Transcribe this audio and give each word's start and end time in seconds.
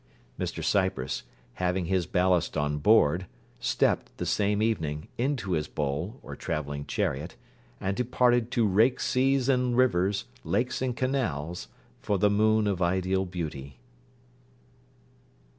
Mr 0.39 0.63
Cypress, 0.63 1.21
having 1.61 1.85
his 1.85 2.07
ballast 2.07 2.57
on 2.57 2.79
board, 2.79 3.27
stepped, 3.59 4.17
the 4.17 4.25
same 4.25 4.59
evening, 4.59 5.07
into 5.19 5.51
his 5.51 5.67
bowl, 5.67 6.19
or 6.23 6.35
travelling 6.35 6.87
chariot, 6.87 7.35
and 7.79 7.95
departed 7.95 8.49
to 8.49 8.65
rake 8.65 8.99
seas 8.99 9.47
and 9.47 9.77
rivers, 9.77 10.25
lakes 10.43 10.81
and 10.81 10.97
canals, 10.97 11.67
for 11.99 12.17
the 12.17 12.31
moon 12.31 12.65
of 12.65 12.81
ideal 12.81 13.25
beauty. 13.27 13.77